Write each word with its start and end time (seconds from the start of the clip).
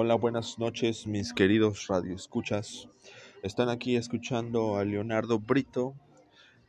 Hola, 0.00 0.14
buenas 0.14 0.60
noches, 0.60 1.08
mis 1.08 1.32
queridos 1.32 1.88
radioescuchas. 1.88 2.88
Están 3.42 3.68
aquí 3.68 3.96
escuchando 3.96 4.76
a 4.76 4.84
Leonardo 4.84 5.40
Brito, 5.40 5.96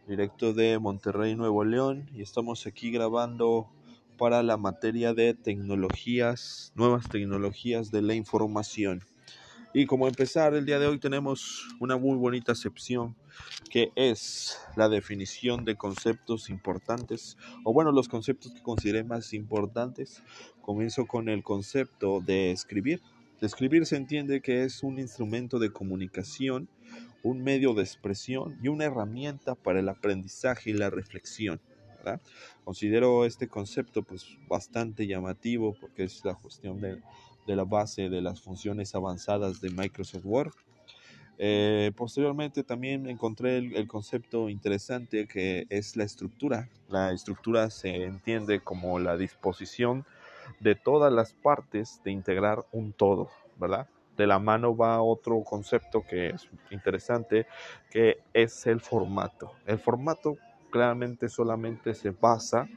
directo 0.08 0.52
de 0.52 0.80
Monterrey, 0.80 1.36
Nuevo 1.36 1.64
León, 1.64 2.10
y 2.12 2.24
estamos 2.24 2.66
aquí 2.66 2.90
grabando 2.90 3.70
para 4.18 4.42
la 4.42 4.58
materia 4.58 5.14
de 5.14 5.36
tecnologías, 5.36 6.74
nuevas 6.74 7.08
tecnologías 7.08 7.92
de 7.92 8.02
la 8.02 8.16
información. 8.16 9.04
Y 9.76 9.86
como 9.86 10.08
empezar 10.08 10.56
el 10.56 10.66
día 10.66 10.80
de 10.80 10.88
hoy 10.88 10.98
tenemos 10.98 11.68
una 11.80 11.98
muy 11.98 12.18
bonita 12.18 12.56
sección 12.56 13.16
que 13.70 13.92
es 13.94 14.58
la 14.76 14.90
definición 14.90 15.66
de 15.66 15.76
conceptos 15.76 16.50
importantes, 16.50 17.38
o 17.64 17.74
bueno, 17.74 17.92
los 17.92 18.08
conceptos 18.10 18.54
que 18.54 18.64
consideré 18.64 19.04
más 19.04 19.36
importantes. 19.36 20.24
Comienzo 20.64 21.06
con 21.06 21.30
el 21.30 21.44
concepto 21.44 22.22
de 22.22 22.50
escribir. 22.50 23.04
Escribir 23.46 23.86
se 23.86 23.96
entiende 23.96 24.42
que 24.42 24.64
es 24.64 24.84
un 24.84 25.00
instrumento 25.00 25.60
de 25.60 25.72
comunicación, 25.72 26.68
un 27.24 27.44
medio 27.44 27.74
de 27.74 27.84
expresión 27.84 28.58
y 28.62 28.68
una 28.68 28.86
herramienta 28.86 29.56
para 29.56 29.80
el 29.80 29.90
aprendizaje 29.90 30.72
y 30.72 30.74
la 30.74 30.90
reflexión. 30.90 31.60
Considero 32.64 33.26
este 33.26 33.48
concepto 33.48 34.04
pues 34.04 34.26
bastante 34.48 35.06
llamativo 35.06 35.76
porque 35.80 36.04
es 36.04 36.24
la 36.26 36.34
cuestión 36.34 36.80
de, 36.82 37.02
de 37.46 37.56
la 37.56 37.66
base 37.66 38.10
de 38.10 38.22
las 38.22 38.42
funciones 38.42 38.96
avanzadas 38.96 39.62
de 39.62 39.70
Microsoft 39.70 40.26
Word 40.26 40.54
eh, 41.42 41.94
posteriormente 41.96 42.66
también 42.66 43.08
encontré 43.08 43.60
el, 43.60 43.88
concepto 43.88 44.50
interesante 44.50 45.26
que 45.26 45.68
es 45.70 45.96
la 45.96 46.04
estructura. 46.04 46.68
La 46.90 47.14
estructura 47.14 47.70
se 47.70 48.04
entiende 48.04 48.60
como 48.60 49.00
la 49.00 49.16
disposición 49.16 50.06
de 50.60 50.76
todas 50.76 51.12
las 51.12 51.34
partes 51.34 52.02
de 52.04 52.12
integrar 52.12 52.66
un 52.72 52.94
todo, 52.94 53.30
¿verdad? 53.58 53.88
De 54.18 54.28
la 54.28 54.40
mano 54.40 54.76
va 54.76 55.02
otro 55.02 55.42
concepto 55.44 56.04
que 56.04 56.30
es 56.30 56.50
interesante, 56.72 57.48
que 57.90 58.20
es 58.34 58.68
el 58.68 58.82
formato. 58.82 59.54
El 59.66 59.80
formato 59.80 60.38
claramente 60.70 61.30
solamente 61.30 61.94
se 61.94 62.12
basa 62.12 62.68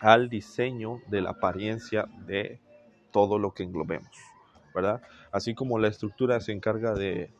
al 0.00 0.28
diseño 0.28 1.00
de 1.08 1.20
la 1.20 1.30
apariencia 1.30 2.06
de 2.26 2.60
todo 3.12 3.38
lo 3.38 3.52
que 3.52 3.62
englobemos. 3.62 4.16
¿verdad? 4.74 5.02
Así 5.30 5.54
como 5.54 5.78
la 5.78 5.86
estructura 5.86 6.40
se 6.40 6.50
encarga 6.50 6.94
de, 6.94 7.30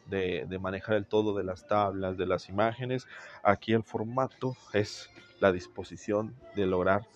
manejar 0.61 0.94
el 0.94 1.06
todo 1.06 1.36
de 1.36 1.42
las 1.42 1.67
tablas, 1.67 2.17
de 2.17 2.27
las 2.27 2.48
imágenes, 2.48 3.08
aquí 3.42 3.72
el 3.72 3.83
formato 3.83 4.56
es 4.72 5.11
la 5.41 5.50
disposición 5.50 6.36
de 6.55 6.67
lograr 6.67 7.08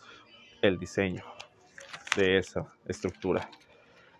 el 0.60 0.78
diseño 0.78 1.22
de 2.18 2.38
esa 2.38 2.66
estructura. 2.86 3.48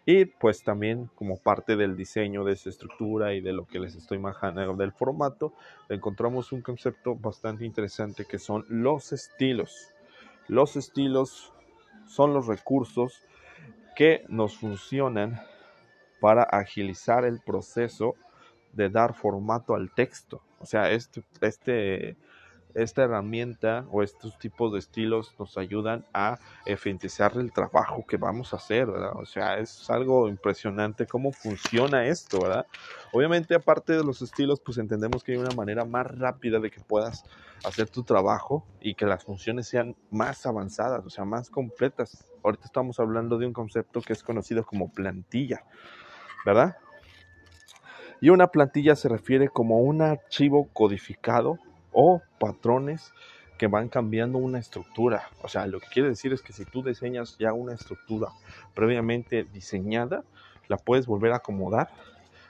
Y 0.07 0.25
pues 0.25 0.63
también 0.63 1.11
como 1.15 1.37
parte 1.37 1.77
del 1.77 1.97
diseño 1.97 2.45
de 2.45 2.55
esa 2.55 2.71
estructura 2.71 3.35
y 3.35 3.43
de 3.43 3.53
lo 3.53 3.67
que 3.67 3.79
les 3.79 3.95
estoy 3.95 4.19
manejando 4.19 4.75
del 4.75 4.93
formato, 4.93 5.53
encontramos 5.91 6.53
un 6.53 6.63
concepto 6.63 7.15
bastante 7.15 7.67
interesante 7.67 8.25
que 8.25 8.39
son 8.39 8.65
los 8.69 9.13
estilos. 9.13 9.95
Los 10.47 10.77
estilos 10.77 11.53
son 12.07 12.33
los 12.33 12.47
recursos 12.47 13.23
que 13.95 14.25
nos 14.29 14.57
funcionan 14.57 15.43
para 16.21 16.45
agilizar 16.45 17.25
el 17.27 17.41
proceso 17.41 18.15
de 18.73 18.89
dar 18.89 19.13
formato 19.13 19.75
al 19.75 19.93
texto. 19.93 20.41
O 20.59 20.65
sea, 20.65 20.91
este, 20.91 21.23
este, 21.43 22.17
esta 22.83 23.03
herramienta 23.03 23.87
o 23.91 24.03
estos 24.03 24.39
tipos 24.39 24.73
de 24.73 24.79
estilos 24.79 25.35
nos 25.39 25.57
ayudan 25.59 26.05
a 26.13 26.39
eficientizar 26.67 27.33
el 27.37 27.53
trabajo 27.53 28.05
que 28.07 28.17
vamos 28.17 28.53
a 28.53 28.57
hacer, 28.57 28.87
¿verdad? 28.87 29.13
O 29.17 29.27
sea, 29.27 29.59
es 29.59 29.89
algo 29.91 30.29
impresionante 30.29 31.07
cómo 31.07 31.33
funciona 31.33 32.07
esto, 32.07 32.43
¿verdad? 32.43 32.67
Obviamente, 33.13 33.55
aparte 33.55 33.95
de 33.95 34.05
los 34.05 34.23
estilos, 34.23 34.61
pues 34.61 34.79
entendemos 34.79 35.23
que 35.23 35.33
hay 35.33 35.39
una 35.39 35.53
manera 35.53 35.85
más 35.85 36.07
rápida 36.07 36.59
de 36.61 36.71
que 36.71 36.81
puedas 36.81 37.25
hacer 37.65 37.89
tu 37.89 38.03
trabajo 38.03 38.65
y 38.81 38.95
que 38.95 39.07
las 39.07 39.25
funciones 39.25 39.67
sean 39.67 39.97
más 40.11 40.47
avanzadas, 40.47 41.05
o 41.05 41.11
sea, 41.11 41.25
más 41.25 41.51
completas. 41.51 42.25
Ahorita 42.45 42.67
estamos 42.67 43.01
hablando 43.01 43.39
de 43.39 43.47
un 43.47 43.53
concepto 43.53 44.01
que 44.01 44.13
es 44.13 44.23
conocido 44.23 44.65
como 44.65 44.93
plantilla. 44.93 45.65
¿verdad? 46.45 46.77
Y 48.21 48.31
una 48.31 48.49
plantilla 48.49 48.97
se 48.97 49.09
refiere 49.09 49.49
como 49.49 49.81
un 49.81 50.03
archivo 50.03 50.69
codificado 50.73 51.59
o 51.93 52.23
patrones 52.39 53.13
que 53.59 53.67
van 53.67 53.89
cambiando 53.89 54.39
una 54.39 54.59
estructura. 54.59 55.29
O 55.43 55.49
sea, 55.49 55.67
lo 55.67 55.81
que 55.81 55.89
quiere 55.89 56.09
decir 56.09 56.33
es 56.33 56.43
que 56.43 56.53
si 56.53 56.65
tú 56.65 56.83
diseñas 56.83 57.37
ya 57.39 57.53
una 57.53 57.75
estructura 57.75 58.29
previamente 58.75 59.45
diseñada, 59.45 60.23
la 60.69 60.77
puedes 60.77 61.07
volver 61.07 61.33
a 61.33 61.37
acomodar 61.37 61.89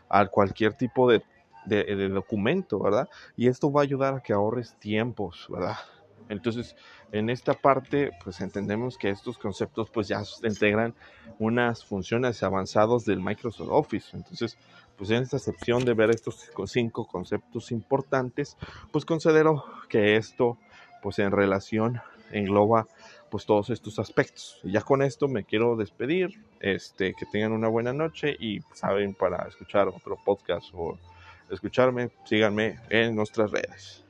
a 0.08 0.26
cualquier 0.26 0.74
tipo 0.74 1.10
de, 1.10 1.22
de 1.66 2.08
documento, 2.08 2.78
¿verdad? 2.78 3.08
Y 3.36 3.48
esto 3.48 3.72
va 3.72 3.80
a 3.80 3.84
ayudar 3.84 4.14
a 4.14 4.20
que 4.20 4.32
ahorres 4.32 4.74
tiempos, 4.78 5.46
¿verdad? 5.48 5.76
Entonces, 6.28 6.76
en 7.12 7.30
esta 7.30 7.54
parte, 7.54 8.10
pues 8.22 8.40
entendemos 8.40 8.98
que 8.98 9.10
estos 9.10 9.38
conceptos 9.38 9.90
pues 9.90 10.08
ya 10.08 10.22
integran 10.42 10.94
unas 11.38 11.84
funciones 11.84 12.42
avanzadas 12.42 13.04
del 13.04 13.20
Microsoft 13.20 13.70
Office. 13.70 14.16
Entonces, 14.16 14.58
pues 14.96 15.10
en 15.10 15.22
esta 15.22 15.38
sección 15.38 15.84
de 15.84 15.94
ver 15.94 16.10
estos 16.10 16.50
cinco 16.66 17.06
conceptos 17.06 17.70
importantes, 17.70 18.56
pues 18.92 19.04
considero 19.04 19.64
que 19.88 20.16
esto, 20.16 20.58
pues 21.02 21.18
en 21.18 21.30
relación 21.30 22.00
engloba 22.32 22.86
pues 23.30 23.46
todos 23.46 23.70
estos 23.70 23.98
aspectos. 23.98 24.60
Y 24.62 24.72
ya 24.72 24.80
con 24.82 25.02
esto 25.02 25.28
me 25.28 25.44
quiero 25.44 25.76
despedir, 25.76 26.42
este, 26.60 27.14
que 27.14 27.26
tengan 27.26 27.52
una 27.52 27.68
buena 27.68 27.92
noche 27.92 28.36
y 28.38 28.60
saben 28.74 29.14
para 29.14 29.46
escuchar 29.48 29.88
otro 29.88 30.18
podcast 30.24 30.66
o 30.72 30.98
escucharme, 31.50 32.10
síganme 32.24 32.80
en 32.90 33.14
nuestras 33.14 33.50
redes. 33.50 34.07